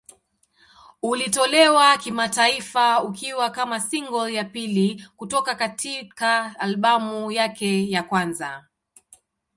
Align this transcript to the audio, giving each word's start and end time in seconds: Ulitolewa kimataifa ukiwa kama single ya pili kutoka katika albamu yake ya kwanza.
Ulitolewa 1.01 1.97
kimataifa 1.97 3.03
ukiwa 3.03 3.49
kama 3.49 3.79
single 3.79 4.33
ya 4.33 4.43
pili 4.43 5.05
kutoka 5.17 5.55
katika 5.55 6.59
albamu 6.59 7.31
yake 7.31 7.89
ya 7.91 8.03
kwanza. 8.03 8.67